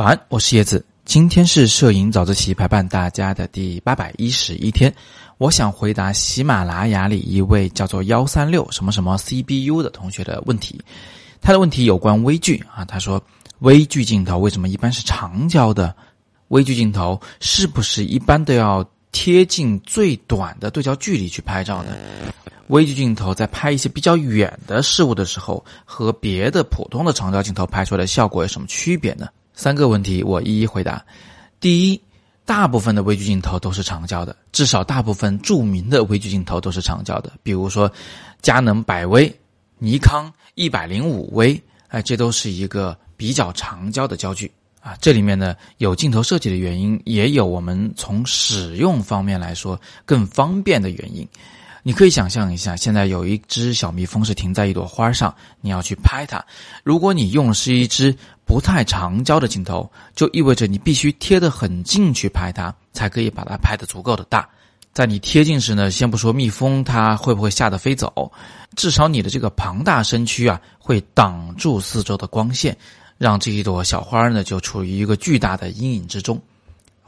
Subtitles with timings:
[0.00, 0.82] 早安，我是叶子。
[1.04, 4.90] 今天是摄影早自习陪伴大家的第八百一十一天。
[5.36, 10.80] 我想回答喜马拉雅里一位叫做幺三六什么什么 CBU 的同学的问题。
[11.42, 13.22] 他的问题有关微距啊，他说
[13.58, 15.94] 微距镜头为什么一般是长焦的？
[16.48, 18.82] 微距镜头是不是一般都要
[19.12, 21.94] 贴近最短的对焦距离去拍照呢？
[22.68, 29.28] 微距镜头在拍一些比较远的事物的时候，和别的普通的长焦镜头拍出来的效果有什么区别呢？
[29.60, 31.04] 三个问题我一一回答。
[31.60, 32.00] 第一，
[32.46, 37.30] 大部分的微距镜头都是长焦的，至少大部分著名的微距镜头都是长焦的。
[37.42, 37.92] 比如说，
[38.40, 39.30] 佳能百微、
[39.76, 44.96] 尼康一百零五微，哎，这都是一个比较长焦的焦距啊。
[44.98, 51.28] 这里面呢有镜头设计的原因，也有我们从使用方面来说更方便的原因。
[51.82, 56.44] 你可以想象一下，现在有一只小蜜蜂是停在一朵花上，你要去拍它。
[56.84, 64.48] 如果你用的是一支不太长焦的镜头，就意味着你必须贴得很近去拍它，才可以把它拍得足够的大。
[64.92, 68.30] 在你贴近时呢，先不说蜜蜂它会不会吓得飞走，
[68.76, 72.76] 至少你的这个庞大身躯啊会挡住四周的光线，
[73.16, 76.40] 让这一朵小花呢就处于一个巨大的阴影之中。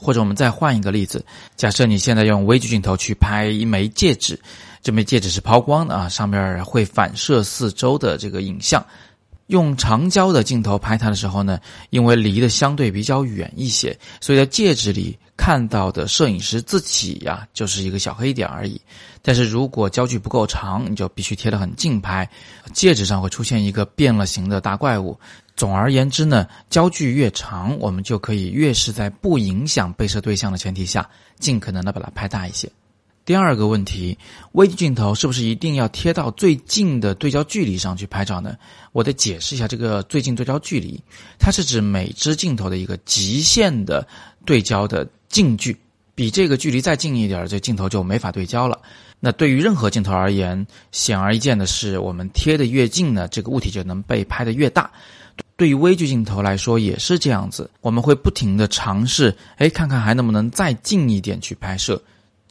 [0.03, 1.25] 或者我们再换一个例子，
[1.56, 4.39] 假设你现在用微距镜头去拍一枚戒指，
[4.83, 8.84] 这枚戒指是抛光的啊，上面会反射四周的这个影像。
[9.48, 11.59] 用长焦的镜头拍它的时候呢，
[11.91, 18.81] 因为离得相对比较远一些，所以在戒指里看到的摄影师自己呀，就是一个小黑点而已。
[19.20, 22.29] 但是如果焦距不够长，你就必须贴得很近拍，
[22.73, 25.19] 戒指上会出现一个变了形的大怪物。
[25.55, 32.70] 总而言之呢，焦距越长，我们就可以越是在不影响被摄对象的前提下，尽可能的把它拍大一些。
[33.25, 34.19] 第二个问题，
[34.53, 38.56] 微距镜头是不是一定要贴到最近的对焦距离上去拍照呢？
[38.91, 41.01] 我得解释一下这个最近对焦距离，
[41.39, 44.06] 它是指每支镜头的一个极限的
[44.45, 45.77] 对焦的近距，
[46.17, 48.77] 比这个距离再近一点，这镜头就没法对焦了。
[49.20, 54.91] 那对于任何镜头而言，显而易见的是，我们贴的越近呢，这个物体就能被拍得越大。
[55.57, 62.02] 对于微距镜头来说也是这样子，我们会不停的尝试，哎，看看还能不能再近一点去拍摄。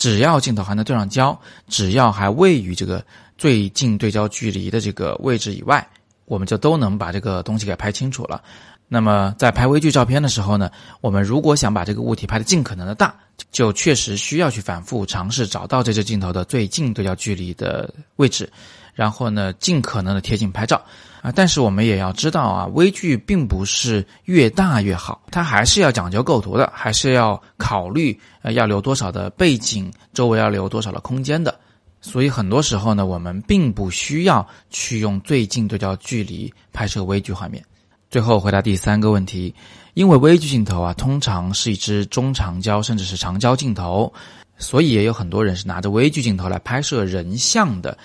[0.02, 3.06] 只要镜头还能对上焦，只要还位于这个
[3.38, 5.88] 最近对焦距离的这个位置以外，
[6.26, 8.42] 我们就都能把这个东西给拍清楚了。
[8.88, 13.14] 那么在拍微距照片的时候呢，我们如果想把这个物体拍得尽可能的大，
[13.52, 18.52] 就确实需要去反复尝试找到这只镜头的最近对焦距离的位置，
[18.94, 20.82] 然后呢，尽可能的贴近拍照。
[21.22, 31.54] 啊，但是我们也要知道啊，微距并不是越大越好，它还是要讲究构图的，还是要考虑呃要留多少的背景，周围要留多少的空间的。
[32.02, 37.64] 所以很多时候呢，我们并不需要去用最近对焦距离拍摄微距画面。
[38.10, 39.54] 最后回答第三个问题，
[39.94, 44.12] 因为微距镜头啊，通常是一支中长焦甚至是长焦镜头，
[44.58, 47.96] 所以也有很多人是拿着微距镜头来拍摄人像的。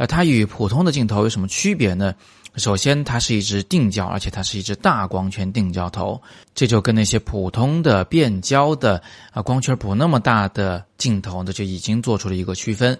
[0.00, 2.14] 呃，它与普通的镜头有什么区别呢？
[2.56, 6.18] 首先，它是一只定焦，而且它是一只大光圈定焦头，
[6.54, 12.98] 这就跟那些普通的变焦的啊光圈不那么大的镜头呢，就已经做出了一个区分。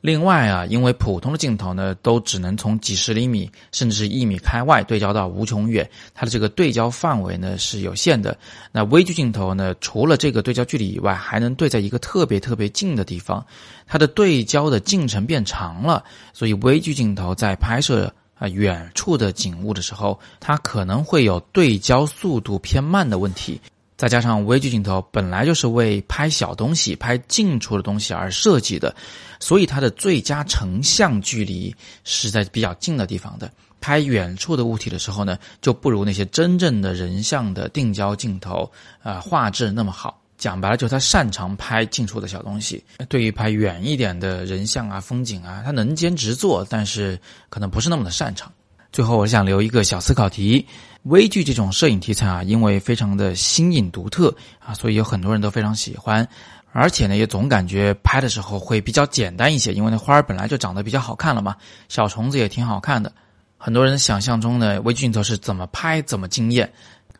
[0.00, 8.38] 另外啊，因为普通的镜头呢，都只能从几十厘米甚至是一米开外对焦到无穷远，它的这个对焦范围呢是有限的。
[8.70, 13.44] 那微距镜头呢，除了这个对焦距离以外，还能对在一个特别特别近的地方，
[13.86, 18.12] 它的对焦的进程变长了，所以微距镜头在拍摄。
[18.38, 23.60] 啊，远处的景物的时候，它可能会有对焦速度偏慢的问题。
[23.98, 28.94] 再加上微距镜头本来就是为拍小东西、拍近处的东西而设计的，
[29.40, 33.50] 所以它的最佳成像距离是在比较近的地方的。
[33.80, 38.70] 拍远处的物体的时候呢，就不如那些真正的人像的定焦镜头
[39.02, 40.20] 啊画质那么好。
[40.36, 42.80] 讲白了，就是他擅长拍近处的小东西。
[43.08, 48.52] 对于拍远一点的人像啊、风景啊，他能兼职做，但是可能不是那么的擅长。
[48.90, 50.66] 最后，我想留一个小思考题：
[51.04, 56.26] 微距这种摄影题材啊，因为非常的新颖独特啊，所以有很多人都非常喜欢，
[56.72, 61.54] 而且呢，也总感觉拍的时候会比较简单一些，因为那花儿本来就长得比较好看了嘛，
[61.88, 63.12] 小虫子也挺好看的。
[63.58, 66.70] 很多人想象中的微距镜头是怎么拍怎么惊艳。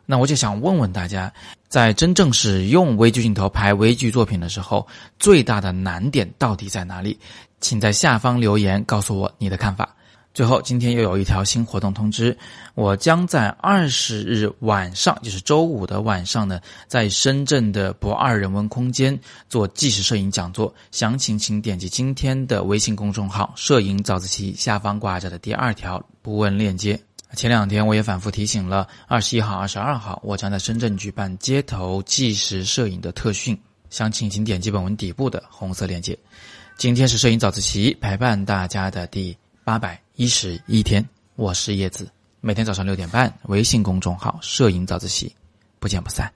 [0.05, 1.31] 那我就想问问大家，
[1.67, 4.87] 在真正使用微距镜头拍微距作品的时候，
[5.19, 7.19] 最大的难点到底在哪里？
[7.61, 9.95] 请在下方留言告诉我你的看法。
[10.31, 12.37] 最后，今天又有一条新活动通知，
[12.75, 20.73] 我将在二十日晚上，就是周五的晚上呢，在深圳的博二人文空间做纪实摄影讲座。
[20.91, 26.97] 详情请点击今天的微信公众号“摄影早自习”下方挂着的第二条不问链接。
[27.35, 33.59] 前两天我也反复提醒了，二十一号、二十二号，我将在深圳举办街头纪实摄影的特训。
[33.89, 36.17] 详情请点击本文底部的红色链接。
[36.77, 39.99] 今天是摄影早自习陪伴大家的第八百。
[40.19, 41.07] 一十一天
[41.37, 42.11] 我是叶子。
[42.41, 45.33] 每天早上六点半微信公众号摄影早自习
[45.79, 46.29] 不见不散。